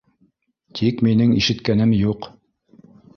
Тик 0.79 1.03
минең 1.07 1.35
ишеткәнем 1.41 1.91
юҡ 1.99 2.25